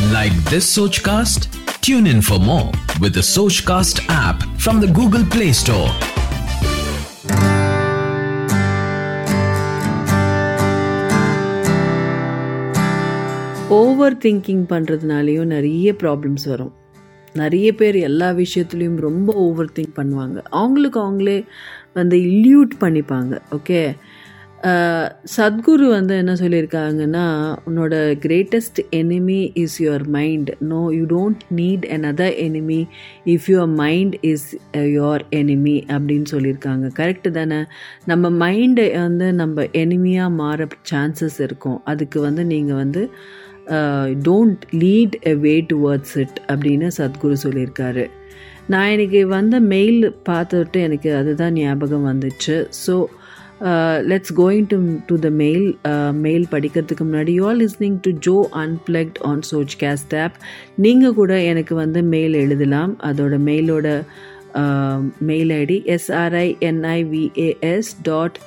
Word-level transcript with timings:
Like 0.00 0.32
this 0.44 0.76
Sochcast? 0.76 1.48
Tune 1.80 2.06
in 2.06 2.22
for 2.22 2.38
more 2.38 2.70
with 3.00 3.14
the 3.14 3.20
Sochcast 3.22 4.06
app 4.08 4.42
from 4.56 4.80
the 4.80 4.86
Google 4.88 5.24
Play 5.24 5.52
Store. 5.52 5.90
Over 13.78 14.16
thinking 14.16 14.64
பண்ணுறதுனாலையும் 14.68 15.46
நிறைய 15.46 15.88
problems 16.02 16.46
வரும் 16.48 16.74
நிறைய 17.32 17.68
பேர் 17.74 17.96
எல்லா 18.08 18.28
விஷயத்துலையும் 18.42 18.98
ரொம்ப 18.98 19.32
ஓவர் 19.46 19.74
திங்க் 19.76 19.98
பண்ணுவாங்க 19.98 20.38
அவங்களுக்கு 20.50 20.98
அவங்களே 21.00 21.38
வந்து 21.92 22.16
இல்யூட் 22.28 22.74
பண்ணிப்பாங்க 22.80 23.34
ஓகே 23.50 23.80
சத்குரு 25.34 25.86
வந்து 25.88 26.14
என்ன 26.16 26.32
சொல்லியிருக்காங்கன்னா 26.32 27.26
உன்னோட 27.68 27.94
greatest 28.24 28.80
enemy 28.90 29.50
is 29.54 29.76
your 29.82 30.06
mind 30.16 30.50
no 30.72 30.80
you 30.96 31.04
don't 31.12 31.42
need 31.58 31.84
another 31.96 32.34
enemy 32.46 32.80
if 33.34 33.46
your 33.52 33.74
mind 33.82 34.16
is 34.20 34.48
your 34.72 35.24
enemy 35.30 35.76
அப்படின்னு 35.94 36.28
சொல்லியிருக்காங்க. 36.34 36.86
கரெக்டு 37.00 37.30
தானே? 37.30 37.60
நம்ம 38.04 38.30
மைண்டை 38.44 38.88
வந்து 39.00 39.28
நம்ம 39.32 39.66
எனிமியாக 39.82 40.36
மாற 40.40 40.66
சான்சஸ் 40.90 41.40
இருக்கும். 41.40 41.78
அதுக்கு 41.84 42.20
வந்து 42.20 42.44
நீங்கள் 42.44 42.80
வந்து 42.82 43.04
don't 44.26 44.62
lead 44.82 45.16
a 45.32 45.34
way 45.46 45.54
towards 45.72 46.16
it 46.24 46.38
அப்படின்னு 46.52 46.90
சத்குரு 46.98 47.36
சொல்லியிருக்காரு. 47.46 48.06
நான் 48.72 48.90
எனக்கு 48.94 49.20
வந்த 49.26 49.60
மெயில் 49.60 50.02
பார்த்துட்டு 50.28 50.78
எனக்கு 50.86 51.10
அதுதான் 51.14 51.52
ஞாபகம் 51.52 52.08
வந்துச்சு. 52.12 52.56
So 52.86 52.94
let's 54.10 54.32
going 54.40 54.66
to 54.72 54.76
to 55.06 55.14
the 55.24 55.28
mail 55.42 55.66
mail 56.26 56.46
படிக்கிறதுக்கு 56.50 57.04
முன்னாடி. 57.08 57.32
You 57.38 57.44
are 57.50 57.58
listening 57.62 57.98
to 58.06 58.10
Joe 58.26 58.36
unplugged 58.64 59.18
on 59.30 59.42
சோச் 59.50 59.74
caste 59.82 60.14
app 60.24 60.36
நீங்கள் 60.84 61.16
கூட 61.20 61.32
எனக்கு 61.52 61.74
வந்து 61.74 62.02
மெயில் 62.14 62.36
எழுதலாம். 62.44 62.92
அதோட 63.10 63.34
மெயிலோட 63.48 63.86
mail 65.30 65.50
ID 65.62 65.78
SRINIVAS 65.96 67.90
dot 68.02 68.38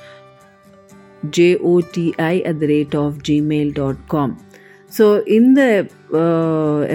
JOTI 1.36 2.34
at 2.50 2.58
the 2.62 2.66
rate 2.74 2.96
of 3.04 3.18
Gmail 3.28 3.72
dot 3.80 4.02
com 4.06 4.34
so 4.98 5.06
இந்த 5.38 5.60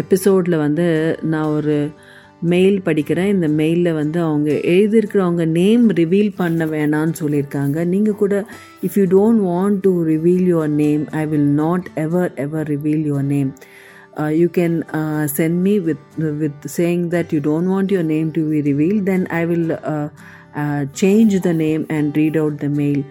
எபிசோடில் 0.02 0.58
வந்து 0.66 0.88
நான் 1.24 1.54
ஒரு 1.58 1.78
மெயில் 2.54 2.78
படிக்கிறேன் 2.88 3.32
இந்த 3.36 3.48
மெயிலில் 3.60 3.98
வந்து 4.00 4.20
அவங்க 4.26 4.50
எழுதியிருக்கிறவங்க 4.74 5.46
நேம் 5.60 5.86
ரிவீல் 6.00 6.32
பண்ண 6.42 6.66
வேணான்னு 6.74 7.16
சொல்லியிருக்காங்க. 7.22 7.78
நீங்கள் 7.94 8.20
கூட 8.22 8.36
if 8.88 8.98
you 9.00 9.06
don't 9.16 9.44
want 9.52 9.80
to 9.88 9.94
reveal 10.12 10.46
your 10.54 10.74
name 10.84 11.04
I 11.22 11.26
will 11.34 11.50
not 11.64 11.88
ever 12.06 12.32
ever 12.46 12.70
reveal 12.74 13.04
your 13.10 13.28
name 13.34 13.52
you 14.42 14.48
can 14.60 14.78
send 15.38 15.60
me 15.68 15.74
with 15.88 16.06
with 16.44 16.64
saying 16.78 17.04
that 17.16 17.34
you 17.36 17.42
don't 17.50 17.72
want 17.74 17.92
your 17.96 18.10
name 18.16 18.30
to 18.38 18.44
be 18.54 18.62
reveal 18.70 19.02
then 19.12 19.28
I 19.42 19.44
will 19.52 19.68
change 21.04 21.36
the 21.50 21.52
name 21.66 21.84
and 21.98 22.16
read 22.22 22.40
out 22.44 22.62
the 22.66 22.70
mail 22.82 23.04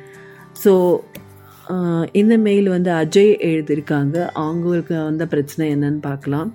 so 0.65 0.73
இந்த 2.21 2.35
mail 2.49 2.69
வந்து 2.75 2.91
அஜய் 3.03 3.33
எழுதியிருக்காங்க. 3.49 4.17
அவங்களுக்கு 4.43 4.95
வந்த 5.09 5.25
பிரச்சனை 5.33 5.65
என்னன்னு 5.75 6.01
பார்க்கலாம். 6.11 6.51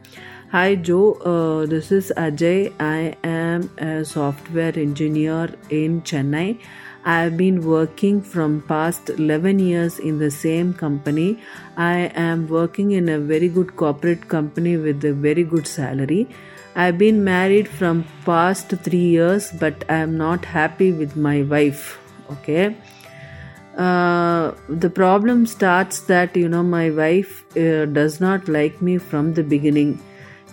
Hi 0.51 0.75
Joe, 0.75 1.13
uh, 1.31 1.65
this 1.65 1.93
is 1.93 2.11
Ajay. 2.17 2.73
I 2.77 3.15
am 3.23 3.69
a 3.77 4.03
software 4.03 4.73
engineer 4.77 5.49
in 5.69 6.01
Chennai. 6.01 6.59
I 7.05 7.19
have 7.21 7.37
been 7.37 7.61
working 7.65 8.21
from 8.21 8.61
past 8.63 9.11
11 9.11 9.59
years 9.59 9.97
in 9.97 10.19
the 10.19 10.29
same 10.29 10.73
company. 10.73 11.39
I 11.77 12.11
am 12.25 12.49
working 12.49 12.91
in 12.91 13.07
a 13.07 13.17
very 13.17 13.47
good 13.47 13.77
corporate 13.77 14.27
company 14.27 14.75
with 14.75 15.05
a 15.05 15.13
very 15.13 15.45
good 15.45 15.65
salary. 15.67 16.27
I've 16.75 16.97
been 16.97 17.23
married 17.23 17.69
from 17.69 18.03
past 18.25 18.75
3 18.89 18.99
years 18.99 19.49
but 19.53 19.85
I 19.87 20.03
am 20.09 20.17
not 20.17 20.43
happy 20.43 20.91
with 20.91 21.15
my 21.15 21.43
wife. 21.43 21.97
Okay. 22.29 22.75
Uh, 23.77 24.51
the 24.67 24.89
problem 24.89 25.45
starts 25.45 26.01
that 26.13 26.35
you 26.35 26.49
know 26.49 26.61
my 26.61 26.89
wife 26.89 27.43
uh, 27.55 27.85
does 27.85 28.19
not 28.19 28.49
like 28.49 28.81
me 28.81 28.97
from 28.97 29.35
the 29.35 29.43
beginning 29.43 29.99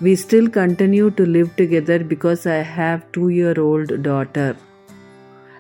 we 0.01 0.15
still 0.15 0.49
continue 0.49 1.11
to 1.11 1.27
live 1.27 1.55
together 1.57 1.99
because 2.13 2.47
i 2.47 2.59
have 2.79 3.05
2 3.13 3.29
year 3.29 3.55
old 3.61 4.03
daughter. 4.03 4.57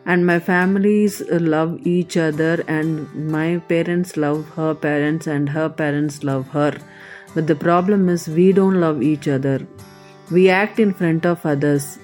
And 0.06 0.25
my 0.25 0.38
families 0.38 1.21
love 1.54 1.87
each 1.87 2.16
other 2.16 2.65
and 2.66 3.31
my 3.32 3.59
parents 3.72 4.16
love 4.16 4.49
her 4.56 4.75
parents 4.75 5.26
and 5.26 5.50
her 5.56 5.69
parents 5.69 6.22
love 6.25 6.49
her. 6.49 6.72
But 7.34 7.47
the 7.47 7.56
problem 7.56 8.09
is 8.09 8.26
we 8.26 8.53
don't 8.53 8.81
love 8.81 9.03
each 9.03 9.28
other. 9.28 9.59
We 10.31 10.49
act 10.49 10.81
in 10.81 10.94
front 10.94 11.26
of 11.26 11.44
others. 11.44 11.99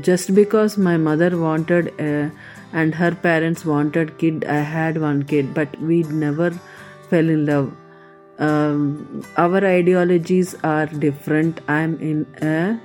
Just 0.00 0.34
because 0.34 0.78
my 0.78 0.96
mother 0.96 1.36
wanted 1.36 1.92
a, 2.00 2.30
and 2.72 2.94
her 2.94 3.12
parents 3.14 3.64
wanted 3.64 4.18
kid 4.18 4.44
i 4.44 4.60
had 4.76 5.00
one 5.00 5.22
kid 5.32 5.54
but 5.58 5.80
we 5.80 6.02
never 6.24 6.50
fell 7.10 7.28
in 7.34 7.46
love 7.46 7.68
um, 8.38 9.24
our 9.36 9.64
ideologies 9.64 10.54
are 10.64 10.86
different. 10.86 11.60
I'm 11.68 11.98
in 12.00 12.26
a 12.42 12.80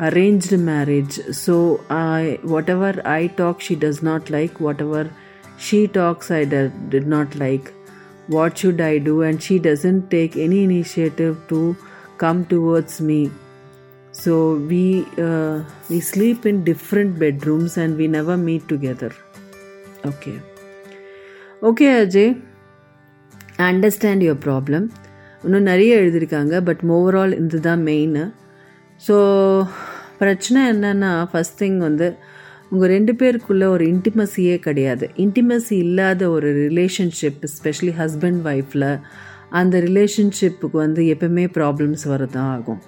arranged 0.00 0.56
marriage. 0.58 1.14
So 1.34 1.84
i 1.90 2.38
whatever 2.42 3.02
i 3.04 3.26
talk 3.26 3.60
she 3.60 3.74
does 3.74 4.02
not 4.02 4.30
like. 4.30 4.60
Whatever 4.60 5.10
she 5.58 5.86
talks 5.88 6.30
i 6.30 6.44
did, 6.44 6.90
did 6.90 7.06
not 7.06 7.34
like. 7.36 7.72
What 8.28 8.58
should 8.58 8.80
i 8.80 8.98
do? 8.98 9.22
And 9.22 9.42
she 9.42 9.58
doesn't 9.58 10.10
take 10.10 10.36
any 10.36 10.64
initiative 10.64 11.36
to 11.48 11.76
come 12.18 12.44
towards 12.46 13.00
me. 13.00 13.30
So 14.12 14.54
we 14.56 15.06
uh, 15.18 15.62
we 15.90 16.00
sleep 16.00 16.46
in 16.46 16.64
different 16.64 17.18
bedrooms 17.18 17.76
and 17.76 17.96
we 17.98 18.08
never 18.08 18.36
meet 18.36 18.68
together. 18.68 19.14
Okay. 20.04 20.40
Okay 21.62 21.86
ajay 21.86 22.40
understand 23.58 24.24
your 24.24 24.42
problem 24.46 24.86
இன்னும் 25.44 25.62
நிறைய 25.62 26.00
எழுதியிருக்காங்க 26.00 26.54
but 26.60 26.82
overall 26.96 27.34
இது 27.38 27.60
தான் 27.60 27.82
main 27.82 28.18
so 29.06 29.16
பிரச்சனை 30.18 30.60
என்னென்னா 30.72 31.12
first 31.30 31.58
thing 31.62 31.78
வந்து 31.78 32.16
உங்கள் 32.70 32.88
ரெண்டு 32.88 33.12
பேருக்குள்ளே 33.12 33.66
ஒரு 33.66 33.84
இன்டிமசியே 33.92 34.58
கிடையாது. 34.58 35.10
இன்டிமசி 35.16 35.70
இல்லாத 35.70 36.30
ஒரு 36.30 36.48
ரிலேஷன்ஷிப் 36.68 37.42
ஸ்பெஷலி 37.56 37.92
ஹஸ்பண்ட் 38.00 38.40
ஒய்ஃபில் 38.52 38.88
அந்த 39.50 39.80
ரிலேஷன்ஷிப்புக்கு 39.80 40.76
வந்து 40.76 41.02
எப்பவுமே 41.14 41.44
ப்ராப்ளம்ஸ் 41.58 42.04
வரதான் 42.12 42.50
ஆகும். 42.56 42.80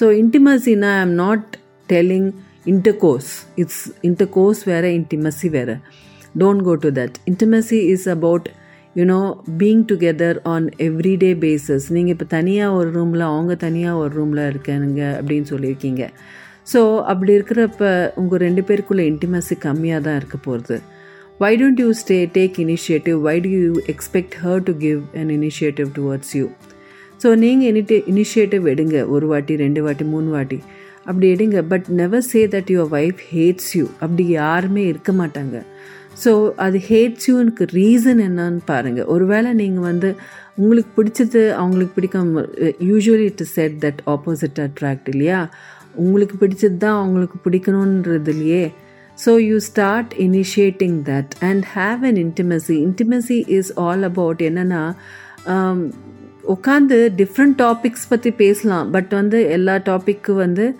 so 0.00 0.06
இன்டிமசினா 0.22 0.90
I 0.96 1.00
am 1.00 1.14
not 1.14 1.56
telling 1.88 2.28
intercourse 2.66 3.32
it's 3.54 3.84
intercourse 4.02 4.64
வேறு 4.64 4.90
இன்டிமசி 5.00 5.50
வேறு. 5.50 5.76
Don't 6.38 6.62
go 6.62 6.74
to 6.74 6.90
that 6.90 7.16
intimacy 7.32 7.80
is 7.94 8.08
about 8.08 8.48
you know 8.98 9.20
being 9.60 9.84
together 9.90 10.38
on 10.54 10.66
everyday 10.86 11.30
basis 11.44 11.86
நீங்கள் 11.96 12.14
இப்போ 12.16 12.26
தனியாக 12.34 12.76
ஒரு 12.78 12.90
ரூமில் 12.96 13.24
அவங்க 13.30 13.54
தனியாக 13.66 14.02
ஒரு 14.02 14.12
ரூமில் 14.18 14.42
இருக்கானுங்க 14.50 15.02
அப்படின்னு 15.18 15.48
சொல்லியிருக்கீங்க. 15.52 16.02
ஸோ 16.72 16.80
அப்படி 17.12 17.32
இருக்கிறப்ப 17.38 17.88
உங்கள் 18.20 18.42
ரெண்டு 18.46 18.62
பேருக்குள்ளே 18.68 19.06
இன்டிமசி 19.12 19.56
கம்மியாக 19.64 20.04
தான் 20.06 20.18
இருக்க 20.20 20.38
போகிறது 20.46 20.76
why 21.42 21.50
don't 21.60 21.82
you 21.84 21.88
stay 22.02 22.18
take 22.36 22.56
initiative 22.64 23.18
why 23.26 23.36
do 23.46 23.50
you 23.56 23.72
expect 23.94 24.36
her 24.44 24.62
to 24.68 24.74
give 24.84 25.00
an 25.22 25.32
initiative 25.38 25.90
towards 25.98 26.32
you 26.38 26.46
so 27.22 27.30
நீங்கள் 27.42 27.68
இனிட்டி 27.72 27.96
இனிஷியேட்டிவ் 28.12 28.64
எடுங்க. 28.72 28.96
ஒரு 29.14 29.26
வாட்டி 29.32 29.52
ரெண்டு 29.64 29.80
வாட்டி 29.84 30.04
மூணு 30.14 30.28
வாட்டி. 30.36 30.58
அப்படி 31.08 31.26
எடுங்க. 31.34 31.58
But 31.72 31.86
never 32.00 32.26
say 32.30 32.40
that 32.54 32.70
your 32.74 32.90
wife 32.98 33.20
hates 33.32 33.70
you 33.78 33.84
அப்படி 34.04 34.24
யாருமே 34.40 34.82
இருக்க 34.92 35.12
மாட்டாங்க. 35.20 35.56
ஸோ 36.24 36.52
அது 36.56 36.78
ஹேட்ஸ் 36.88 37.30
யூனுக்கு 37.30 37.64
ரீசன் 37.72 38.20
என்னன்னு 38.28 38.58
பாருங்கள் 38.64 39.04
ஒருவேளை 39.04 39.52
நீங்கள் 39.52 39.82
வந்து 39.82 40.16
உங்களுக்கு 40.54 41.02
பிடிச்சது 41.02 41.50
அவங்களுக்கு 41.50 42.00
பிடிக்காம 42.00 42.44
usually 42.80 43.26
it 43.30 43.42
said 43.42 43.72
that 43.84 44.00
opposite 44.06 44.60
attract 44.66 45.08
இல்லையா? 45.08 45.50
உங்களுக்கு 45.94 46.46
பிடிச்சது 46.46 46.76
தான் 46.76 46.98
அவங்களுக்கு 46.98 47.50
பிடிக்கணுன்றது 47.50 48.28
இல்லையே 48.28 48.72
so 49.26 49.38
you 49.46 49.58
start 49.58 50.14
initiating 50.18 50.98
that 51.04 51.32
and 51.40 51.64
have 51.74 52.04
an 52.04 52.14
intimacy 52.14 52.76
intimacy 52.86 53.48
is 53.48 53.72
all 53.74 54.02
about 54.02 54.40
என்னென்னா 54.40 54.94
உட்காந்து 56.54 57.12
டிஃப்ரெண்ட் 57.16 57.54
டாபிக்ஸ் 57.58 58.08
பற்றி 58.08 58.30
பேசலாம். 58.30 58.90
பட் 58.90 59.08
வந்து 59.08 59.50
எல்லா 59.50 59.74
டாப்பிக்கு 59.76 60.32
வந்து 60.32 60.76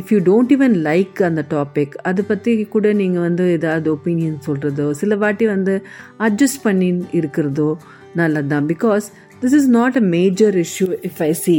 if 0.00 0.12
you 0.12 0.18
don't 0.20 0.52
even 0.56 0.76
like 0.88 1.22
அந்த 1.22 1.44
டாபிக் 1.50 1.94
அதை 2.02 2.24
பற்றி 2.28 2.64
கூட 2.64 2.92
நீங்கள் 2.92 3.20
வந்து 3.20 3.50
ஏதாவது 3.50 3.88
ஒப்பீனியன் 3.96 4.38
சொல்கிறதோ 4.46 4.90
சில 4.90 5.16
வாட்டி 5.16 5.46
வந்து 5.46 5.74
அட்ஜஸ்ட் 6.18 6.62
பண்ணி 6.62 6.88
இருக்கிறதோ 7.12 7.76
நல்லது 8.14 8.48
தான் 8.48 8.68
because 8.68 9.06
this 9.42 9.54
is 9.54 9.68
not 9.68 9.96
a 9.96 10.04
major 10.16 10.56
issue 10.56 10.86
if 11.08 11.22
I 11.22 11.32
see 11.32 11.56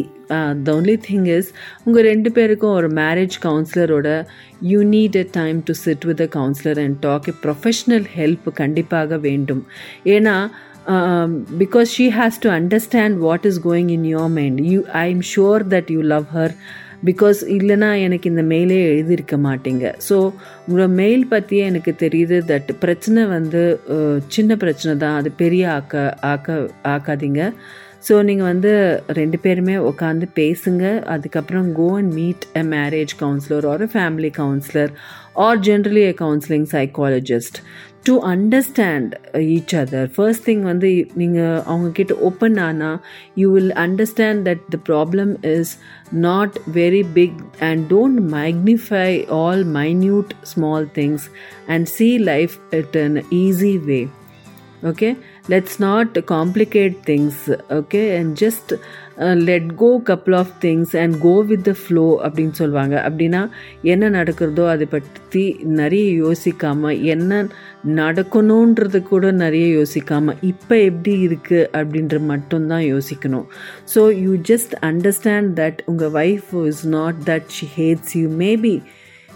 the 0.64 0.76
only 0.76 0.98
thing 1.10 1.26
is 1.38 1.50
உங்கள் 1.84 2.04
ரெண்டு 2.04 2.32
பேருக்கும் 2.32 2.72
ஒரு 2.72 2.90
marriage 3.02 3.36
கவுன்சிலரோட 3.44 4.10
you 4.72 4.80
need 4.84 5.16
a 5.16 5.26
time 5.32 5.60
to 5.64 5.74
sit 5.74 6.06
with 6.06 6.22
a 6.22 6.30
counsellor 6.38 6.80
and 6.86 6.98
talk 7.00 7.28
a 7.28 7.36
professional 7.44 8.08
help 8.18 8.48
கண்டிப்பாக 8.54 9.18
வேண்டும். 9.18 9.64
ஏன்னா 10.06 10.38
because 11.60 11.92
she 11.98 12.08
has 12.18 12.40
to 12.40 12.50
understand 12.50 13.18
what 13.18 13.46
is 13.46 13.62
going 13.68 13.90
in 13.90 14.04
your 14.04 14.32
mind 14.40 14.60
you 14.72 14.82
I 15.04 15.06
am 15.10 15.24
sure 15.36 15.64
that 15.76 15.92
you 15.96 16.02
love 16.02 16.28
her 16.34 16.56
because 17.10 17.40
இல்லைனா 17.56 17.90
எனக்கு 18.06 18.28
இந்த 18.32 18.44
மெயிலே 18.52 18.78
எழுதியிருக்க 18.92 19.36
மாட்டீங்க. 19.48 19.86
So 20.08 20.18
உங்களோட 20.66 20.90
mail 21.02 21.26
பற்றியே 21.34 21.64
எனக்கு 21.72 21.92
தெரியுது 22.04 22.38
தட் 22.52 22.72
பிரச்சனை 22.84 23.24
வந்து 23.36 23.64
சின்ன 24.36 24.58
பிரச்சனை 24.64 24.94
தான். 25.04 25.18
அது 25.22 25.32
பெரிய 25.44 25.66
ஆக்க 25.78 26.06
ஆக்க 26.34 26.58
ஆக்காதீங்க. 26.96 27.42
ஸோ 28.08 28.16
நீங்கள் 28.30 28.50
வந்து 28.52 28.72
ரெண்டு 29.20 29.38
பேருமே 29.44 29.76
உட்காந்து 29.90 30.26
பேசுங்க. 30.40 30.84
அதுக்கப்புறம் 31.14 31.70
go 31.80 31.88
and 32.00 32.14
meet 32.20 32.46
a 32.62 32.64
marriage 32.76 33.14
counsellor 33.24 33.68
or 33.72 33.86
family 33.96 34.32
counsellor 34.42 34.92
or 35.46 35.62
generally 35.68 36.04
a 36.12 36.14
counselling 36.24 36.68
psychologist 36.76 37.58
to 38.06 38.14
understand 38.30 39.14
each 39.46 39.74
other 39.76 40.10
first 40.16 40.46
thing 40.46 40.62
வந்து 40.62 40.90
நீங்கள் 41.14 41.62
அவங்கக்கிட்ட 41.66 42.16
ஓப்பன் 42.22 42.58
ஆனால் 42.60 42.98
you 43.36 43.48
will 43.52 43.74
understand 43.84 44.44
that 44.50 44.66
the 44.70 44.80
problem 44.90 45.32
is 45.54 45.72
not 46.20 46.58
very 46.76 47.04
big 47.14 47.40
and 47.70 47.84
don't 47.94 48.22
magnify 48.36 49.08
all 49.40 49.64
minute 49.80 50.34
small 50.54 50.88
things 50.96 51.26
and 51.68 51.88
see 51.96 52.10
life 52.32 52.56
it 52.74 52.98
an 52.98 53.18
easy 53.40 53.74
way 53.86 54.02
okay? 54.84 55.12
Let's 55.54 55.76
not 55.80 56.10
complicate 56.26 56.96
things 57.10 57.36
okay? 57.80 58.18
And 58.18 58.36
just 58.36 58.74
uh, 58.74 59.36
let 59.50 59.66
go 59.82 59.90
couple 60.10 60.36
of 60.36 60.48
things 60.64 60.96
and 61.02 61.20
go 61.26 61.36
with 61.50 61.64
the 61.70 61.76
flow 61.84 62.10
அப்படின்னு 62.26 62.56
சொல்லுவாங்க 62.62 62.96
அப்படின்னா 63.08 63.42
என்ன 63.94 64.10
நடக்கிறதோ 64.10 64.66
அதை 64.74 64.88
பற்றி 64.96 65.44
நிறைய 65.82 66.08
யோசிக்காமல் 66.24 67.02
என்ன 67.14 67.48
நடக்கணுன்றது 68.02 69.02
கூட 69.12 69.32
நிறைய 69.44 69.68
யோசிக்காமல் 69.80 70.42
இப்போ 70.52 70.76
எப்படி 70.90 71.14
இருக்குது 71.28 71.70
அப்படின்ற 71.80 72.20
மட்டும்தான் 72.32 72.86
யோசிக்கணும். 72.94 73.48
So 73.94 74.04
you 74.26 74.34
just 74.52 74.76
understand 74.92 75.52
that 75.62 75.82
உங்கள் 75.94 76.14
wife 76.26 76.52
is 76.72 76.86
not 76.98 77.20
that 77.32 77.50
she 77.58 77.68
hates 77.80 78.16
you 78.22 78.28
maybe 78.46 78.76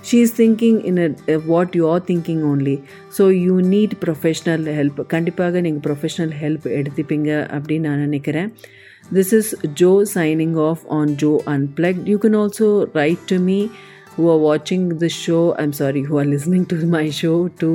she 0.03 0.21
is 0.21 0.31
thinking 0.41 0.77
in 0.89 0.97
a, 0.99 1.09
uh, 1.33 1.41
what 1.53 1.75
you 1.79 1.85
are 1.89 2.01
thinking 2.11 2.41
only 2.53 2.77
so 3.09 3.29
you 3.47 3.57
need 3.75 3.91
professional 4.07 4.63
help 4.79 4.97
கண்டிப்பாக 5.15 5.61
நீங்கள் 5.67 5.85
ப்ரொஃபஷ்னல் 5.87 6.35
ஹெல்ப் 6.43 6.67
எடுத்துப்பீங்க 6.79 7.31
அப்படின்னு 7.57 7.87
நான் 7.89 8.05
நினைக்கிறேன் 8.09 8.51
this 9.17 9.31
is 9.39 9.47
joe 9.81 9.97
signing 10.15 10.53
off 10.67 10.83
on 10.99 11.09
joe 11.23 11.39
unplugged 11.55 12.07
you 12.13 12.19
can 12.25 12.35
also 12.43 12.69
write 12.97 13.23
to 13.33 13.39
me 13.49 13.59
who 14.15 14.25
are 14.33 14.41
watching 14.51 14.85
the 15.03 15.11
show 15.25 15.43
i'm 15.61 15.75
sorry 15.81 16.03
who 16.09 16.17
are 16.23 16.29
listening 16.35 16.65
to 16.73 16.77
my 16.97 17.07
show 17.21 17.37
to 17.63 17.71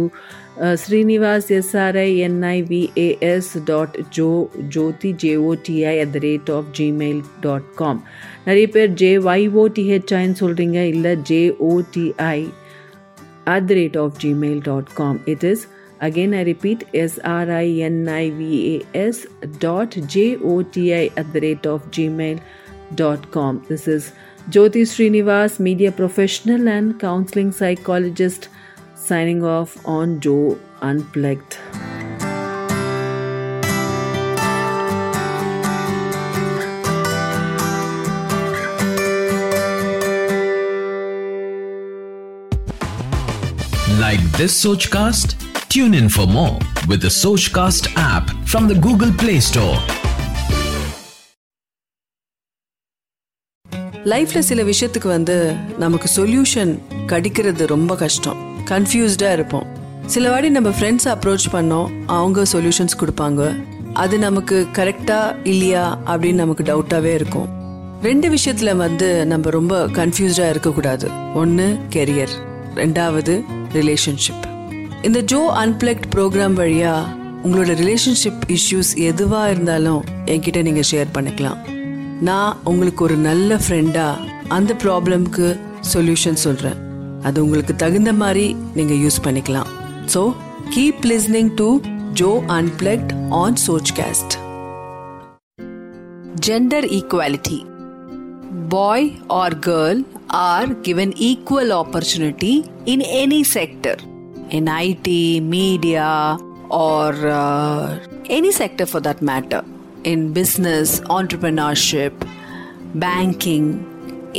uh, 0.58 0.74
srinivas 0.82 1.50
s-r-i-n-i-v-a-s 1.60 3.48
dot 3.70 3.96
jo 4.10 4.28
jyoti 4.74 5.12
j-o-t-i 5.24 5.96
at 6.04 6.12
the 6.12 6.20
rate 6.20 6.48
of 6.48 6.72
gmail 6.78 7.22
dot 7.46 7.64
com 7.82 7.98
நிறைய 8.46 8.66
பேர் 8.72 8.90
J 9.00 9.10
ஒய்ஓடிஹெச்ஐன்னு 9.32 10.36
சொல்கிறீங்க 10.40 10.78
இல்லை 10.94 11.12
J O T I 11.30 12.40
at 13.54 13.66
the 13.68 13.76
rate 13.78 13.96
of 14.02 14.18
Gmail 14.24 14.60
dot 14.70 14.90
com 15.00 15.20
it 15.34 15.46
is 15.52 15.64
again 16.06 16.32
i 16.38 16.42
repeat 16.48 16.80
s-r-i-n-i-v-a-s 17.10 19.18
dot 19.64 19.92
j-o-t-i 20.14 21.04
at 21.20 21.28
the 21.34 21.40
rate 21.44 21.66
of 21.72 21.78
gmail.com 21.96 23.52
this 23.68 23.84
is 23.94 24.02
jyoti 24.56 24.82
srinivas 24.92 25.54
media 25.68 25.92
professional 26.00 26.62
and 26.76 26.88
counseling 27.06 27.50
psychologist 27.60 28.42
signing 29.03 29.43
off 29.45 29.71
on 29.87 30.19
joe 30.19 30.57
unplugged 30.81 31.57
Like 43.99 44.21
this 44.33 44.63
Sochcast? 44.63 45.35
Tune 45.69 45.93
in 45.93 46.09
for 46.09 46.25
more 46.27 46.57
with 46.87 47.01
the 47.01 47.09
Sochcast 47.13 47.93
app 47.95 48.29
from 48.45 48.67
the 48.67 48.75
Google 48.85 49.11
Play 49.13 49.39
Store. 49.41 49.77
லைஃப்ல 54.11 54.39
சில 54.49 54.61
விஷயத்துக்கு 54.69 55.09
வந்து 55.17 55.35
நமக்கு 55.83 56.07
solution 56.15 56.71
கிடைக்கிறது 57.11 57.63
ரொம்ப 57.73 57.95
கஷ்டம் 58.03 58.39
கன்ஃபியூஸ்டாக 58.68 59.32
இருப்போம். 59.32 59.66
சில 60.06 60.30
வாட்டி 60.30 60.48
நம்ம 60.48 60.68
ஃப்ரெண்ட்ஸ் 60.68 61.08
அப்ரோச் 61.12 61.46
பண்ணோம் 61.52 61.90
அவங்க 62.06 62.42
சொல்யூஷன்ஸ் 62.52 62.96
கொடுப்பாங்க. 62.98 63.64
அது 63.92 64.18
நமக்கு 64.18 64.66
கரெக்டா 64.72 65.36
இல்லையா 65.44 65.98
அப்படின்னு 66.06 66.32
நமக்கு 66.32 66.62
டவுட்டாகவே 66.62 67.12
இருக்கும். 67.14 67.48
ரெண்டு 68.02 68.28
விஷயத்துல 68.28 68.76
வந்து 68.76 69.26
நம்ம 69.26 69.50
ரொம்ப 69.50 69.86
கன்ஃபியூஸ்டாக 69.86 70.48
இருக்கக்கூடாது. 70.48 71.10
ஒன்று 71.34 71.78
கெரியர் 71.90 72.34
ரெண்டாவது 72.74 73.44
ரிலேஷன்ஷிப் 73.74 74.44
இந்த 75.02 75.20
ஜோ 75.20 75.52
அன்பிளக்ட் 75.56 76.08
ப்ரோக்ராம் 76.14 76.58
வழியா 76.60 76.94
உங்களோட 77.44 77.72
ரிலேஷன்ஷிப் 77.82 78.56
இஷ்யூஸ் 78.56 78.96
எதுவாக 78.96 79.50
இருந்தாலும் 79.50 80.04
என்கிட்ட 80.26 80.62
நீங்கள் 80.62 80.88
ஷேர் 80.90 81.14
பண்ணிக்கலாம். 81.14 81.58
நான் 82.20 82.58
உங்களுக்கு 82.64 83.04
ஒரு 83.04 83.16
நல்ல 83.16 83.58
ஃப்ரெண்டாக 83.68 84.18
அந்த 84.48 84.74
ப்ராப்ளம்க்கு 84.84 85.58
சொல்யூஷன் 85.94 86.42
சொல்கிறேன் 86.46 86.83
அது 87.24 87.38
உங்களுக்கு 87.44 87.74
தகுந்த 87.76 88.12
மாதிரி 88.14 88.46
நீங்க 88.74 88.94
யூஸ் 89.00 89.20
பண்ணிக்கலாம் 89.24 89.70
so 90.14 90.22
keep 90.74 91.04
listening 91.06 91.52
to 91.56 91.68
Jo 92.14 92.30
unplugged 92.56 93.12
on 93.34 93.58
Sochcast 93.98 94.34
gender 96.46 96.86
equality 96.94 97.58
boy 98.68 99.06
or 99.34 99.56
girl 99.60 100.00
are 100.46 100.72
given 100.80 101.12
equal 101.28 101.72
opportunity 101.74 102.52
in 102.92 103.04
any 103.16 103.40
sector 103.54 104.02
in 104.50 104.70
IT 104.80 105.22
media 105.50 106.08
or 106.82 107.20
any 108.34 108.52
sector 108.58 108.90
for 108.90 109.04
that 109.08 109.24
matter 109.30 109.64
in 110.04 110.24
business 110.34 110.94
entrepreneurship 111.16 112.22
banking 113.00 113.70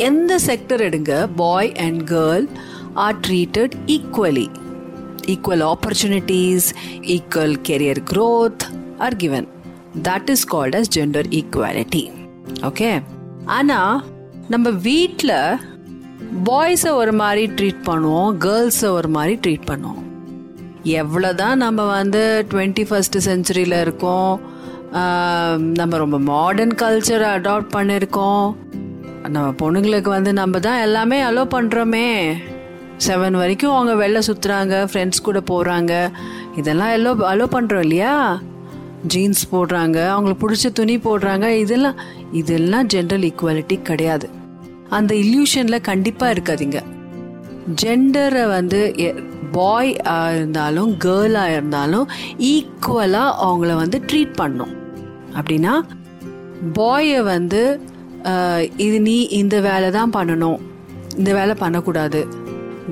எந்த 0.06 0.34
sector 0.48 0.82
எடுங்க 0.82 1.14
boy 1.36 1.72
and 1.80 2.02
girl 2.10 2.46
are 2.96 3.20
treated 3.20 3.76
equally 3.88 4.50
equal 5.28 5.62
opportunities 5.62 6.74
equal 7.02 7.56
career 7.62 8.02
growth 8.14 8.64
are 8.98 9.16
given 9.16 9.48
that 10.04 10.30
is 10.30 10.48
called 10.52 10.76
as 10.76 10.98
gender 10.98 11.28
equality 11.32 12.12
okay 12.62 13.02
ஆனால் 13.46 14.04
நம்ம 14.48 14.70
வீட்டில் 14.70 15.58
பாய்ஸை 16.46 16.92
ஒரு 16.92 17.14
மாதிரி 17.14 17.48
treat 17.48 17.86
பண்ணுவோம் 17.90 18.38
கேர்ள்ஸை 18.38 18.90
ஒரு 18.90 19.08
மாதிரி 19.08 19.36
ட்ரீட் 19.36 19.70
பண்ணுவோம். 19.72 20.02
எவ்வளோதான் 20.84 21.56
நம்ம 21.56 21.86
வந்து 21.86 22.46
டுவெண்ட்டி 22.50 22.84
ஃபஸ்ட்டு 22.90 23.22
செஞ்சுரியில் 23.26 23.82
இருக்கோம் 23.82 24.40
நம்ம 25.60 25.98
ரொம்ப 25.98 26.20
மாடர்ன் 26.20 26.76
கல்ச்சரை 26.76 27.28
அடாப்ட் 27.28 27.74
பண்ணியிருக்கோம் 27.76 28.56
நம்ம 29.30 29.48
பொண்ணுங்களுக்கு 29.52 30.10
வந்து 30.10 30.34
நம்ம 30.34 30.60
தான் 30.60 30.82
எல்லாமே 30.82 31.22
அலோவ் 31.24 31.54
பண்ணுறோமே 31.56 32.08
செவன் 33.04 33.38
வரைக்கும் 33.42 33.76
அவங்க 33.76 33.94
வெளில 34.02 34.20
சுற்றுறாங்க 34.28 34.76
ஃப்ரெண்ட்ஸ் 34.90 35.26
கூட 35.28 35.40
போகிறாங்க 35.52 35.94
இதெல்லாம் 36.60 36.94
எல்லோ 36.98 37.12
அலோ 37.32 37.46
பண்ணுறோம் 37.56 37.84
இல்லையா? 37.86 38.14
ஜீன்ஸ் 39.14 39.44
போடுறாங்க 39.54 39.98
அவங்களுக்கு 40.14 40.44
பிடிச்ச 40.44 40.70
துணி 40.80 40.96
போடுறாங்க. 41.08 41.48
இதெல்லாம் 41.64 41.98
இதெல்லாம் 42.42 42.88
ஜென்ரல் 42.94 43.26
ஈக்குவாலிட்டி 43.30 43.78
கிடையாது. 43.90 44.28
அந்த 44.98 45.12
இல்யூஷனில் 45.24 45.88
கண்டிப்பாக 45.90 46.34
இருக்காதீங்க. 46.36 46.80
ஜெண்டரை 47.82 48.46
வந்து 48.56 48.80
பாய் 49.58 49.92
இருந்தாலும் 50.38 50.92
கேர்ளாக 51.06 51.54
இருந்தாலும் 51.56 52.08
ஈக்குவலாக 52.54 53.36
அவங்கள 53.48 53.74
வந்து 53.82 54.00
ட்ரீட் 54.10 54.34
பண்ணும். 54.42 54.74
அப்படின்னா 55.38 55.74
பாயை 56.80 57.20
வந்து 57.34 57.62
இது 58.86 58.98
நீ 59.08 59.18
இந்த 59.42 59.56
வேலை 59.70 59.90
தான் 60.00 60.16
பண்ணணும். 60.18 60.60
இந்த 61.20 61.32
வேலை 61.40 61.54
பண்ணக்கூடாது. 61.64 62.22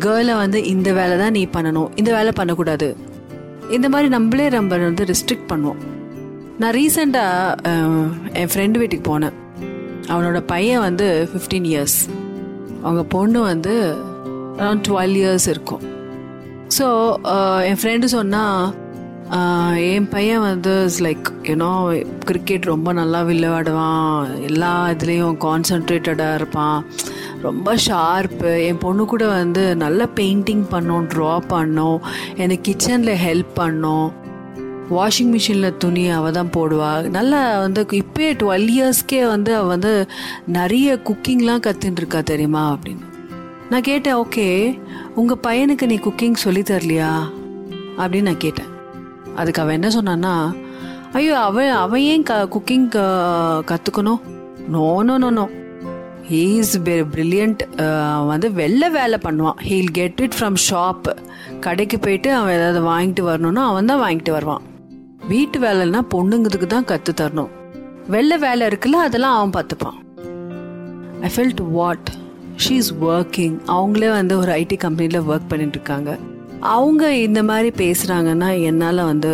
கேர்ளை 0.03 0.35
வந்து 0.41 0.59
இந்த 0.73 0.89
வேலை 0.99 1.15
தான் 1.21 1.35
நீ 1.37 1.41
பண்ணணும். 1.55 1.89
இந்த 1.99 2.09
வேலை 2.17 2.31
பண்ணக்கூடாது. 2.39 2.87
இந்த 3.75 3.87
மாதிரி 3.93 4.07
நம்மளே 4.15 4.47
நம்ம 4.57 4.77
வந்து 4.89 5.05
ரெஸ்ட்ரிக்ட் 5.11 5.49
பண்ணுவோம். 5.51 5.81
நான் 6.61 6.75
ரீசெண்டாக 6.79 7.75
என் 8.41 8.51
ஃப்ரெண்டு 8.53 8.79
வீட்டுக்கு 8.81 9.05
போனேன். 9.11 9.37
அவனோட 10.13 10.39
பையன் 10.53 10.85
வந்து 10.87 11.07
ஃபிஃப்டீன் 11.31 11.67
இயர்ஸ் 11.71 11.99
அவங்க 12.85 13.03
பொண்ணு 13.15 13.41
வந்து 13.51 13.73
அரௌண்ட் 14.61 14.85
டுவெல் 14.87 15.15
இயர்ஸ் 15.21 15.47
இருக்கும். 15.53 15.83
ஸோ 16.77 16.87
என் 17.69 17.79
ஃப்ரெண்டு 17.81 18.07
சொன்னால் 18.15 18.81
என் 19.91 20.09
பையன் 20.13 20.43
வந்து 20.49 20.73
இஸ் 20.89 21.01
லைக் 21.05 21.27
யூனோ 21.49 21.71
கிரிக்கெட் 22.29 22.71
ரொம்ப 22.71 22.89
நல்லா 22.99 23.19
விளையாடுவான். 23.29 24.17
எல்லா 24.49 24.71
இதுலேயும் 24.93 25.37
கான்சன்ட்ரேட்டடாக 25.45 26.39
இருப்பான். 26.39 26.79
ரொம்ப 27.43 27.75
ஷார்ப்பு 27.85 28.51
என் 28.65 28.81
பொண்ணு 28.83 29.05
கூட 29.05 29.23
வந்து 29.27 29.63
நல்ல 29.83 30.07
பெயிண்டிங் 30.15 30.65
பண்ணோம் 30.71 31.07
ட்ரா 31.13 31.33
பண்ணோம். 31.53 31.99
எனக்கு 32.35 32.65
கிச்சனில் 32.67 33.17
ஹெல்ப் 33.25 33.53
பண்ணோம். 33.55 34.09
வாஷிங் 34.91 35.31
மிஷினில் 35.35 35.77
துணி 35.77 36.03
அவள் 36.17 36.35
தான் 36.37 36.51
போடுவாள் 36.55 37.09
நல்லா 37.09 37.41
வந்து 37.59 37.81
இப்போயே 37.91 38.31
டுவெல் 38.41 38.67
இயர்ஸ்க்கே 38.75 39.21
வந்து 39.27 39.51
அவள் 39.55 39.73
வந்து 39.75 39.93
நிறைய 40.57 40.99
குக்கிங்லாம் 41.07 41.63
கற்றுட்டுருக்கா 41.67 42.21
தெரியுமா 42.23 42.63
அப்படின்னு. 42.73 43.05
நான் 43.69 43.87
கேட்டேன் 43.89 44.15
ஓகே 44.15 44.47
உங்கள் 45.15 45.43
பையனுக்கு 45.47 45.85
நீ 45.85 45.97
குக்கிங் 46.05 46.43
சொல்லி 46.43 46.61
தரலையா? 46.61 47.11
அப்படின்னு 47.97 48.27
நான் 48.29 48.43
கேட்டேன். 48.45 48.71
அதுக்கு 49.35 49.61
அவன் 49.61 49.73
என்ன 49.73 49.89
சொன்னான்னா 49.89 50.35
ஐயோ 51.13 51.33
அவன் 51.39 51.71
அவன் 51.85 52.05
ஏன் 52.11 52.23
க 52.23 52.47
குக்கிங் 52.55 52.87
கற்றுக்கணும் 53.71 54.21
no 54.75 54.85
no 55.03 55.17
no 55.23 55.29
no 55.39 55.45
he 56.27 56.41
is 56.59 56.75
brilliant 56.87 57.61
வந்து 58.29 58.47
வெளில 58.59 58.83
வேலை 58.97 59.17
பண்ணுவான். 59.23 59.57
He'll 59.67 59.89
get 59.97 60.19
it 60.25 60.35
from 60.37 60.57
shop 60.67 61.07
கடைக்கு 61.65 61.97
போயிட்டு 62.05 62.29
அவன் 62.37 62.55
ஏதாவது 62.57 62.81
வாங்கிட்டு 62.91 63.23
வரணும்னா 63.29 63.63
அவன் 63.71 63.89
தான் 63.91 64.01
வாங்கிட்டு 64.03 64.31
வருவான். 64.35 64.63
வீட்டு 65.31 65.57
வேலைன்னா 65.65 66.01
பொண்ணுங்கிறதுக்கு 66.13 66.67
தான் 66.73 66.87
கற்று 66.91 67.13
தரணும். 67.21 67.51
வெளில 68.13 68.37
வேலை 68.45 68.63
இருக்குல்ல 68.69 68.99
அதெல்லாம் 69.07 69.35
அவன் 69.37 69.55
பார்த்துப்பான். 69.57 69.97
I 71.27 71.31
felt 71.35 71.63
what 71.77 72.11
she 72.63 72.75
is 72.83 72.93
working 73.09 73.57
அவங்களே 73.75 74.11
வந்து 74.19 74.37
ஒரு 74.43 74.53
ஐடி 74.61 74.77
கம்பெனியில் 74.85 75.27
ஒர்க் 75.31 75.49
பண்ணிட்டு 75.51 75.77
இருக்காங்க. 75.79 76.11
அவங்க 76.77 77.03
இந்த 77.27 77.43
மாதிரி 77.49 77.71
பேசுகிறாங்கன்னா 77.83 78.49
என்னால் 78.69 79.03
வந்து 79.11 79.31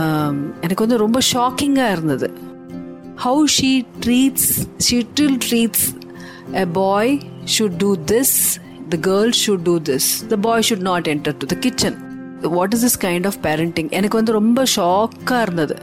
um, 0.00 0.36
எனக்கு 0.64 0.84
வந்து 0.84 1.00
ரொம்ப 1.04 1.20
ஷாக்கிங்காக 1.32 1.94
இருந்தது. 1.96 2.30
How 3.24 3.42
she 3.56 3.72
treats 4.04 4.52
she 4.86 4.98
treats 5.16 5.88
a 6.54 6.66
boy 6.66 7.18
should 7.44 7.76
do 7.78 7.96
this 8.12 8.58
the 8.92 8.98
girl 8.98 9.30
should 9.30 9.62
do 9.64 9.78
this. 9.78 10.24
The 10.30 10.36
boy 10.36 10.60
should 10.60 10.82
not 10.82 11.08
enter 11.12 11.32
to 11.42 11.46
the 11.52 11.58
kitchen. 11.66 11.94
What 12.54 12.72
is 12.74 12.84
this 12.84 13.06
kind 13.06 13.26
of 13.26 13.36
parenting 13.42 13.90
எனக்கு 13.90 14.16
வந்து 14.16 14.32
ரொம்ப 14.32 14.62
ஷாக்காக 14.76 15.42
இருந்தது. 15.42 15.76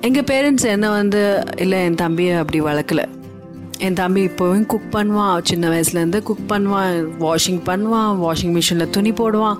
எங்கள் 0.00 0.26
பேரண்ட்ஸ் 0.30 0.64
என்ன 0.64 0.90
வந்து 0.90 1.44
இல்லை 1.56 1.78
என் 1.84 1.94
தம்பியை 1.94 2.34
அப்படி 2.34 2.60
வளர்க்கல. 2.60 3.04
என் 3.78 3.92
தம்பி 3.92 4.26
இப்போவும் 4.26 4.66
குக் 4.66 4.92
பண்ணுவான். 4.92 5.40
சின்ன 5.42 5.68
வயசுலேருந்து 5.68 6.22
குக் 6.22 6.46
பண்ணுவான். 6.48 7.08
வாஷிங் 7.24 7.60
பண்ணுவான். 7.70 8.12
வாஷிங் 8.24 8.54
மிஷினில் 8.58 8.90
துணி 8.90 9.12
போடுவான். 9.12 9.56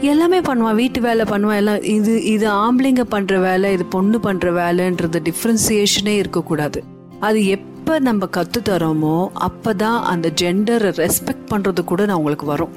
எல்லாமே 0.00 0.40
பண்ணுவான். 0.40 0.74
வீட்டு 0.74 1.00
வேலை 1.00 1.24
பண்ணுவான். 1.24 1.56
எல்லாம் 1.56 1.82
இது 1.82 2.24
இது 2.24 2.48
ஆம்பளைங்க 2.50 3.04
பண்ணுற 3.10 3.40
வேலை 3.40 3.72
இது 3.72 3.84
பொண்ணு 3.84 4.18
பண்ணுற 4.18 4.54
வேலைன்றது 4.60 5.20
டிஃப்ரென்சியேஷனே 5.28 6.16
இருக்கக்கூடாது. 6.22 6.84
அது 7.26 7.40
எப்போ 7.54 7.94
நம்ம 8.06 8.26
கற்று 8.34 8.60
தரோமோ 8.68 9.16
அப்போ 9.46 9.70
தான் 9.82 9.98
அந்த 10.12 10.26
ஜெண்டரை 10.40 10.90
ரெஸ்பெக்ட் 11.00 11.48
பண்ணுறது 11.50 11.80
கூட 11.90 12.04
நான் 12.08 12.20
உங்களுக்கு 12.20 12.46
வரும். 12.52 12.72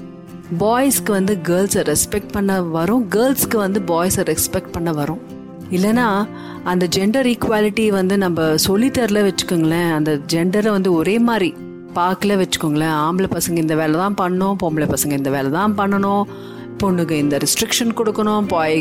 பாய்ஸ்க்கு 0.61 1.11
வந்து 1.17 1.33
கேர்ள்ஸை 1.49 1.83
ரெஸ்பெக்ட் 1.91 2.33
பண்ண 2.35 2.55
வரும். 2.77 3.03
கேர்ள்ஸ்க்கு 3.15 3.57
வந்து 3.65 3.81
பாய்ஸை 3.91 4.23
ரெஸ்பெக்ட் 4.31 4.73
பண்ண 4.75 4.91
வரும். 4.99 5.21
இல்லைனா 5.75 6.07
அந்த 6.71 6.87
ஜெண்டர் 6.95 7.29
ஈக்குவாலிட்டி 7.33 7.85
வந்து 7.99 8.17
நம்ம 8.25 8.47
சொல்லித்தரல 8.65 9.21
வச்சுக்கோங்களேன். 9.27 9.91
அந்த 9.97 10.11
ஜெண்டரை 10.33 10.71
வந்து 10.77 10.91
ஒரே 10.99 11.15
மாதிரி 11.29 11.49
பார்க்கல 11.99 12.37
வச்சுக்கோங்களேன். 12.41 12.95
ஆம்பளை 13.05 13.29
பசங்க 13.37 13.57
இந்த 13.65 13.77
வேலை 13.81 13.95
தான் 14.03 14.19
பண்ணணும் 14.21 14.59
பொம்பளை 14.63 14.89
பசங்க 14.95 15.13
இந்த 15.21 15.31
வேலை 15.37 15.51
தான் 15.59 15.77
பண்ணணும். 15.79 16.23
பொண்ணுக்கு 16.83 17.15
இந்த 17.23 17.35
ரெஸ்ட்ரிக்ஷன் 17.45 17.97
கொடுக்கணும் 18.01 18.45
பாய் 18.53 18.77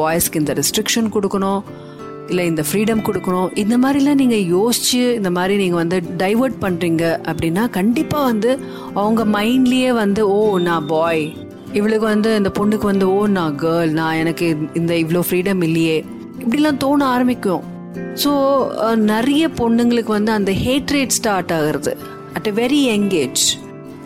பாய்ஸ்க்கு 0.00 0.40
இந்த 0.42 0.54
ரெஸ்ட்ரிக்ஷன் 0.60 1.12
கொடுக்கணும். 1.16 1.60
இல்லை 2.30 2.44
இந்த 2.50 2.62
ஃப்ரீடம் 2.68 3.02
கொடுக்கணும். 3.06 3.50
இந்த 3.62 3.74
மாதிரிலாம் 3.82 4.20
நீங்கள் 4.22 4.46
யோசிச்சு 4.56 5.00
இந்த 5.18 5.30
மாதிரி 5.36 5.54
நீங்கள் 5.62 5.80
வந்து 5.82 5.98
டைவர்ட் 6.22 6.56
பண்ணுறீங்க 6.64 7.04
அப்படின்னா 7.30 7.64
கண்டிப்பாக 7.78 8.28
வந்து 8.30 8.50
அவங்க 9.02 9.24
மைண்ட்லேயே 9.36 9.90
வந்து 10.02 10.22
ஓ 10.36 10.40
நான் 10.68 10.88
பாய் 10.92 11.24
இவளுக்கு 11.78 12.06
வந்து 12.14 12.30
இந்த 12.40 12.50
பொண்ணுக்கு 12.58 12.86
வந்து 12.92 13.06
ஓ 13.14 13.20
நான் 13.38 13.56
கேர்ள் 13.62 13.90
நான் 14.00 14.18
எனக்கு 14.22 14.46
இந்த 14.80 14.92
இவ்வளோ 15.02 15.22
ஃப்ரீடம் 15.28 15.62
இல்லையே. 15.68 15.96
இப்படிலாம் 16.42 16.82
தோண 16.84 17.00
ஆரம்பிக்கும். 17.14 17.64
ஸோ 18.22 18.32
நிறைய 19.12 19.44
பொண்ணுங்களுக்கு 19.60 20.12
வந்து 20.18 20.32
அந்த 20.38 20.52
ஹேட்ரேட் 20.64 21.16
ஸ்டார்ட் 21.18 21.52
ஆகுறது. 21.58 21.92
At 22.38 22.48
a 22.50 22.54
very 22.62 22.80
young 22.90 23.08
age 23.22 23.44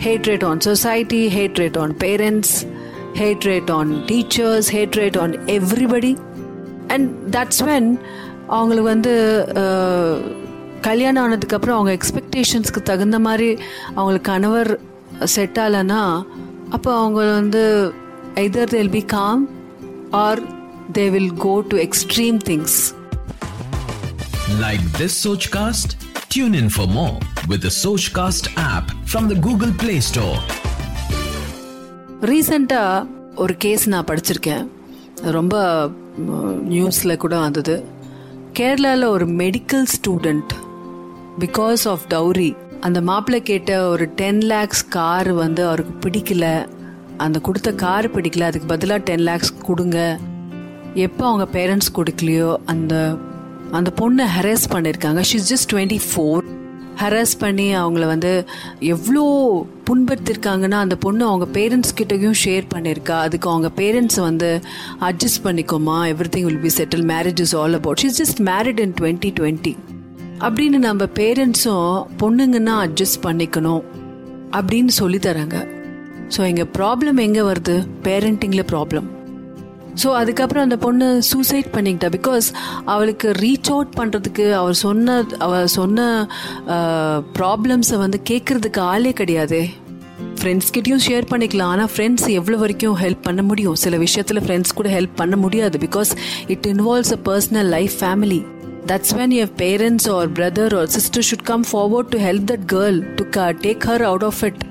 hatred 0.06 0.44
on 0.50 0.60
society 0.68 1.22
hatred 1.36 1.78
on 1.82 1.94
parents 2.04 2.54
hatred 3.20 3.70
on 3.76 3.90
teachers 4.10 4.68
hatred 4.76 5.18
on 5.22 5.34
everybody 5.58 6.12
and 6.90 7.08
that's 7.30 7.62
when 7.66 7.88
அவங்களுக்கு 8.50 8.88
வந்து 8.88 9.14
அஹ், 9.60 10.20
கல்யாணம் 10.80 11.24
ஆனதுக்கப்புறம் 11.24 11.76
அவங்க 11.76 11.92
எக்ஸ்பெக்டேஷன்ஸ்க்கு 11.96 12.82
தகுந்த 12.82 13.18
மாதிரி 13.20 13.50
அவங்களுக்கு 13.94 14.30
கணவர் 14.30 14.70
செட் 15.28 15.58
ஆகலைன்னா 15.58 16.02
அப்போ 16.70 16.90
அவங்க 16.96 17.20
வந்து 17.32 17.62
either 18.42 18.70
they'll 18.70 18.90
be 18.90 19.04
calm 19.08 19.42
or 20.20 20.40
they 20.92 21.10
will 21.10 21.34
go 21.40 21.54
to 21.68 21.78
extreme 21.82 22.40
things 22.48 22.78
Like 24.60 24.84
this 24.94 25.14
Sochcast? 25.24 25.90
Tune 26.30 26.54
in 26.54 26.68
for 26.68 26.86
more 26.88 27.14
with 27.48 27.60
the 27.60 27.72
Sochcast 27.74 28.44
app 28.64 28.86
from 29.04 29.24
the 29.28 29.36
Google 29.38 29.72
Play 29.74 29.98
Store. 30.02 30.38
ரீசெண்டாக 32.22 33.06
ஒரு 33.36 33.54
கேஸ் 33.56 33.84
நான் 33.88 34.04
படிச்சிருக்கேன் 34.04 34.64
ரொம்ப 35.22 35.54
நியூஸில் 36.72 37.16
கூட 37.16 37.38
வந்தது. 37.38 37.84
கேரளாவில் 38.58 39.06
ஒரு 39.14 39.26
medical 39.26 39.86
student 39.94 40.52
because 41.38 41.84
of 41.88 42.04
dowry 42.14 42.50
அந்த 42.80 43.00
மாப்பிள்ளை 43.00 43.42
கேட்ட 43.42 43.88
ஒரு 43.88 44.04
டென் 44.20 44.40
லேக்ஸ் 44.40 44.88
கார் 44.88 45.32
வந்து 45.32 45.66
அவருக்கு 45.66 45.94
பிடிக்கல. 46.04 46.46
அந்த 47.16 47.38
கொடுத்த 47.40 47.70
கார் 47.72 48.06
பிடிக்கல 48.14 48.40
அதுக்கு 48.40 48.68
பதிலாக 48.68 49.00
டென் 49.04 49.26
லேக்ஸ் 49.28 49.52
கொடுங்க. 49.66 49.98
எப்போ 50.94 51.24
அவங்க 51.26 51.46
பேரண்ட்ஸ் 51.58 51.92
கொடுக்கலையோ 51.94 52.56
அந்த 52.64 52.94
அந்த 53.70 53.90
பொண்ணை 54.00 54.26
ஹரேஸ் 54.36 54.66
பண்ணியிருக்காங்க 54.70 55.22
she's 55.30 55.50
just 55.52 55.68
twenty 55.72 56.00
four 56.10 56.46
harass 56.96 57.34
பண்ணி 57.38 57.76
அவங்கள 57.76 58.06
வந்து 58.06 58.44
எவ்வளோ 58.78 59.22
புண்படுத்திருக்காங்கன்னா 59.90 60.78
அந்த 60.84 60.96
பொண்ணு 60.96 61.24
அவங்க 61.24 61.46
பேரண்ட்ஸ் 61.58 61.94
கிட்டேயும் 62.00 62.36
ஷேர் 62.44 62.66
பண்ணியிருக்கா 62.74 63.16
அதுக்கு 63.26 63.50
அவங்க 63.50 63.70
பேரண்ட்ஸ் 63.76 64.20
வந்து 64.20 64.60
adjust 65.00 65.42
பண்ணிக்கோமா. 65.44 65.96
Everything 66.36 66.44
will 66.44 66.58
be 66.58 66.68
settle 66.68 67.06
marriage 67.12 67.40
is 67.40 67.56
all 67.56 67.74
about 67.74 68.02
she's 68.02 68.20
just 68.22 68.42
married 68.50 68.80
in 68.80 68.94
twenty 69.00 69.32
twenty 69.40 69.76
அப்படின்னு 70.38 70.78
நம்ம 70.88 71.04
பேரண்ட்ஸும் 71.04 72.06
பொண்ணுங்கன்னா 72.22 72.76
அட்ஜஸ்ட் 72.86 73.22
பண்ணிக்கணும் 73.22 73.82
அப்படின்னு 74.50 74.88
சொல்லி 74.88 75.18
தராங்க. 75.18 75.66
ஸோ 76.36 76.40
எங்கள் 76.40 76.70
ப்ராப்ளம் 76.78 77.20
எங்கே 77.20 77.40
வருது? 77.40 77.86
பேரண்டிங்கில் 78.02 78.68
ப்ராப்ளம் 78.72 79.19
ஸோ 80.00 80.08
அதுக்கப்புறம் 80.20 80.64
அந்த 80.66 80.76
பொண்ணு 80.84 81.06
சூசைட் 81.28 81.68
பண்ணிக்கிட்டா 81.76 82.08
பிகாஸ் 82.16 82.46
அவளுக்கு 82.92 83.28
ரீச் 83.42 83.70
அவுட் 83.74 83.94
பண்ணுறதுக்கு 84.00 84.46
அவர் 84.60 84.76
சொன்ன 84.86 85.16
அவ 85.46 85.62
சொன்ன 85.78 86.08
ப்ராப்ளம்ஸை 87.38 87.98
வந்து 88.04 88.20
கேட்குறதுக்கு 88.30 88.82
ஆளே 88.92 89.12
கிடையாதே. 89.20 89.62
ஃப்ரெண்ட்ஸ் 90.40 90.70
கிட்டேயும் 90.74 91.02
ஷேர் 91.06 91.26
பண்ணிக்கலாம். 91.32 91.72
ஆனால் 91.74 91.90
ஃப்ரெண்ட்ஸ் 91.94 92.26
எவ்வளோ 92.38 92.58
வரைக்கும் 92.62 92.96
ஹெல்ப் 93.02 93.26
பண்ண 93.26 93.42
முடியும்? 93.48 93.76
சில 93.82 93.96
விஷயத்தில் 94.04 94.42
ஃப்ரெண்ட்ஸ் 94.44 94.76
கூட 94.78 94.88
ஹெல்ப் 94.96 95.18
பண்ண 95.20 95.36
முடியாது 95.44 95.78
because 95.86 96.12
it 96.54 96.68
involves 96.72 97.12
a 97.16 97.20
personal 97.28 97.70
life 97.76 97.96
family 98.02 98.40
that's 98.90 99.14
when 99.18 99.34
your 99.38 99.52
parents 99.62 100.08
or 100.14 100.30
brother 100.38 100.76
or 100.80 100.90
sister 100.96 101.26
should 101.30 101.46
come 101.50 101.66
forward 101.72 102.10
to 102.14 102.20
help 102.28 102.48
that 102.52 102.66
girl 102.74 102.98
to 103.20 103.26
take 103.66 103.86
her 103.90 104.06
out 104.10 104.26
of 104.30 104.42
it 104.48 104.62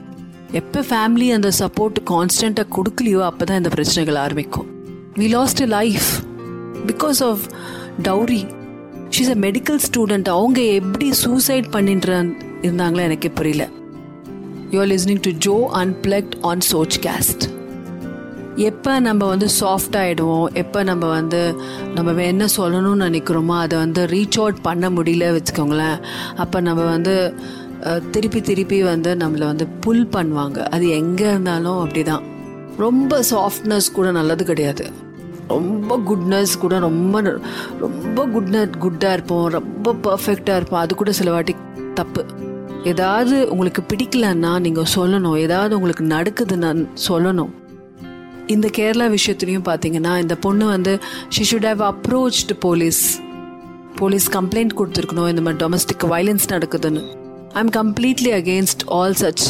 எப்போ 0.61 0.81
family 0.91 1.29
அந்த 1.37 1.51
support 1.61 1.99
கான்ஸ்டண்ட்டாக 2.13 2.67
கொடுக்கலையோ 2.77 3.21
அப்போ 3.29 3.45
தான் 3.45 3.61
இந்த 3.63 3.73
பிரச்சனைகள் 3.77 4.19
ஆரம்பிக்கும். 4.25 4.69
We 5.19 5.27
lost 5.29 5.61
a 5.63 5.67
life 5.77 6.07
because 6.89 7.19
of 7.29 7.41
dowry 8.07 8.41
she's 9.15 9.31
a 9.33 9.37
medical 9.45 9.79
student 9.85 10.27
அவங்க 10.35 10.59
எப்படி 10.79 11.07
சூசைட் 11.21 11.67
பண்ணிட்டு 11.75 12.07
இருந்தாங்களோ 12.65 13.01
எனக்கு 13.07 13.29
புரியல. 13.39 13.63
You 14.73 14.77
are 14.83 14.89
listening 14.93 15.21
to 15.27 15.31
Jo 15.45 15.55
unplugged 15.81 16.35
on 16.51 16.63
Sochcast 17.05 17.45
எப்போ 18.69 18.93
நம்ம 19.07 19.27
வந்து 19.31 19.47
சாஃப்ட் 19.59 19.97
ஆகிடுவோம் 20.03 20.47
எப்போ 20.61 20.79
நம்ம 20.91 21.09
வந்து 21.17 21.41
நம்ம 21.97 22.23
என்ன 22.31 22.47
சொல்லணும்னு 22.57 23.05
நினைக்கிறோமோ 23.07 23.57
அதை 23.65 23.75
வந்து 23.83 24.01
ரீச் 24.13 24.39
அவுட் 24.41 24.63
பண்ண 24.69 24.85
முடியல 24.89 25.27
வச்சுக்கோங்களேன். 25.35 25.99
அப்போ 26.43 26.59
நம்ம 26.69 26.81
வந்து 26.95 27.15
திருப்பி 28.15 28.41
திருப்பி 28.51 28.79
வந்து 28.83 29.11
நம்மளை 29.23 29.45
வந்து 29.51 29.67
புல் 29.83 30.07
பண்ணுவாங்க. 30.15 30.57
அது 30.75 30.87
எங்கே 31.01 31.27
இருந்தாலும் 31.33 31.79
அப்படிதான். 31.83 32.25
ரொம்ப 32.85 33.13
சாஃப்ட்னஸ் 33.29 33.87
கூட 33.95 34.09
நல்லது 34.17 34.43
கிடையாது. 34.49 34.83
ரொம்ப 35.53 35.97
குட்னஸ் 36.09 36.53
கூட 36.63 36.79
ரொம்ப 36.87 37.21
ரொம்ப 37.83 38.25
குட்னஸ் 38.33 38.75
குட்டாக 38.85 39.15
இருப்போம் 39.17 39.45
ரொம்ப 39.57 39.93
பர்ஃபெக்டாக 40.05 40.59
இருப்போம். 40.59 40.83
அது 40.83 40.95
கூட 40.95 41.11
சில 41.19 41.31
வாட்டி 41.31 41.55
தப்பு. 41.93 42.25
ஏதாவது 42.91 43.37
உங்களுக்கு 43.51 43.81
பிடிக்கலன்னா 43.91 44.51
நீங்கள் 44.65 44.91
சொல்லணும். 44.95 45.37
ஏதாவது 45.45 45.73
உங்களுக்கு 45.79 46.05
நடக்குதுன்னு 46.15 46.85
சொல்லணும். 47.07 47.53
இந்த 48.53 48.67
கேரளா 48.77 49.07
விஷயத்துலையும் 49.15 49.65
பார்த்தீங்கன்னா 49.69 50.13
இந்த 50.21 50.35
பொண்ணு 50.45 50.65
வந்து 50.65 50.93
she 51.29 51.43
should 51.49 51.67
have 51.69 51.83
approached 51.91 52.53
police 52.59 53.01
police 53.95 54.27
complaint 54.37 54.77
கொடுத்துருக்கணும். 54.79 55.29
இந்த 55.33 55.41
மாதிரி 55.41 55.59
டொமஸ்டிக் 55.63 56.05
வைலன்ஸ் 56.13 56.47
நடக்குதுன்னு. 56.53 57.03
I 57.53 57.61
am 57.63 57.71
completely 57.77 58.31
against 58.39 58.83
all 58.97 59.15
such 59.21 59.45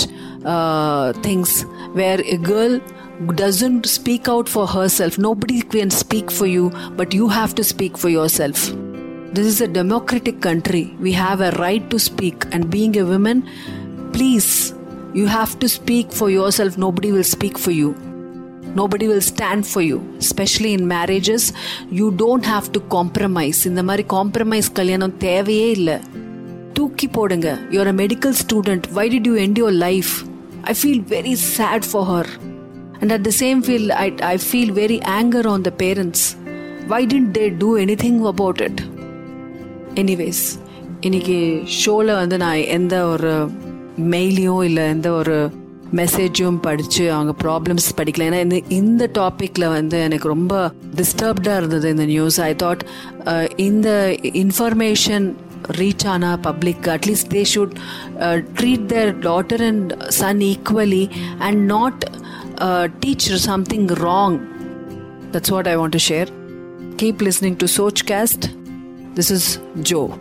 things 1.26 1.56
where 1.94 2.22
a 2.34 2.38
girl 2.50 2.76
doesn't 3.35 3.87
speak 3.89 4.29
out 4.29 4.49
for 4.49 4.67
herself. 4.67 5.19
Nobody 5.19 5.61
can 5.75 5.91
speak 5.93 6.31
for 6.31 6.47
you, 6.47 6.65
but 6.97 7.15
you 7.15 7.29
have 7.29 7.55
to 7.55 7.65
speak 7.65 7.97
for 7.97 8.09
yourself. 8.09 8.73
This 9.33 9.47
is 9.47 9.61
a 9.61 9.69
democratic 9.69 10.41
country. 10.41 10.95
We 11.01 11.13
have 11.15 11.41
a 11.41 11.53
right 11.53 11.89
to 11.91 11.99
speak, 12.01 12.47
and 12.53 12.71
being 12.71 12.97
a 12.97 13.05
woman, 13.05 13.39
please, 14.13 14.51
you 15.15 15.27
have 15.29 15.59
to 15.61 15.69
speak 15.69 16.13
for 16.13 16.31
yourself. 16.31 16.77
Nobody 16.79 17.13
will 17.13 17.25
speak 17.27 17.59
for 17.59 17.71
you. 17.73 17.91
Nobody 18.75 19.07
will 19.09 19.21
stand 19.23 19.67
for 19.67 19.83
you. 19.83 19.99
Especially 20.19 20.73
in 20.73 20.87
marriages, 20.89 21.53
you 21.91 22.11
don't 22.23 22.47
have 22.47 22.69
to 22.75 22.81
compromise. 22.97 23.61
இந்த 23.71 23.83
மாதிரி 23.89 24.05
compromise 24.15 24.71
கல்யாணம் 24.79 25.17
தேவையே 25.27 25.69
இல்லை 25.79 25.97
தூக்கி 26.79 27.09
போடுங்க 27.17 27.49
you're 27.75 27.91
a 27.93 27.97
medical 28.03 28.35
student 28.45 28.87
why 28.97 29.05
did 29.13 29.29
you 29.31 29.35
end 29.45 29.61
your 29.63 29.79
life 29.87 30.13
I 30.73 30.75
feel 30.81 31.05
very 31.15 31.35
sad 31.57 31.87
for 31.91 32.09
her 32.13 32.31
And 33.00 33.12
at 33.12 33.24
the 33.24 33.32
same 33.40 33.60
feel 33.68 33.90
I 33.90 34.14
I 34.20 34.38
feel 34.52 34.72
very 34.72 35.00
anger 35.10 35.48
on 35.48 35.62
the 35.62 35.72
parents 35.78 36.38
why 36.88 37.06
don't 37.06 37.38
they 37.38 37.56
do 37.58 37.78
anything 38.04 38.22
about 38.28 38.62
it 38.62 38.82
anyways 39.96 40.44
இன்னைக்கு 41.00 41.62
ஷோவில் 41.66 42.14
வந்து 42.14 42.38
நான் 42.38 42.56
எந்த 42.56 43.06
ஒரு 43.06 43.50
மெயிலையும் 44.10 44.64
இல்லை 44.64 44.84
எந்த 44.84 45.12
ஒரு 45.12 45.52
மெசேஜும் 45.96 46.58
படித்து 46.62 47.12
அவங்க 47.14 47.34
ப்ராப்ளம்ஸ் 47.44 47.88
படிக்கல. 47.98 48.26
ஏன்னா 48.26 48.40
இந்த 48.40 48.62
இந்த 48.70 49.10
டாப்பிக்கில் 49.14 49.68
வந்து 49.68 50.00
எனக்கு 50.00 50.28
ரொம்ப 50.28 50.72
டிஸ்டர்ப்டாக 50.96 51.58
இருந்தது 51.58 51.90
இந்த 51.90 52.06
நியூஸ் 52.06 52.42
ஐ 52.42 52.54
தாட் 52.54 52.80
இந்த 53.56 54.18
இன்ஃபர்மேஷன் 54.22 55.36
ரீச் 55.78 56.08
ஆனா 56.08 56.38
public 56.38 56.86
at least 56.86 57.34
they 57.34 57.46
should 57.54 57.76
treat 58.60 58.86
their 58.86 59.20
daughter 59.20 59.68
and 59.68 60.00
son 60.08 60.38
equally 60.38 61.10
and 61.40 61.66
not 61.66 62.06
teach 63.02 63.30
something 63.30 63.88
wrong. 63.88 64.40
That's 65.32 65.52
what 65.52 65.68
I 65.68 65.78
want 65.78 65.94
to 65.94 66.00
share. 66.00 66.28
Keep 66.98 67.22
listening 67.22 67.56
to 67.58 67.66
Sochcast. 67.66 68.56
This 69.16 69.32
is 69.32 69.60
Joe. 69.82 70.18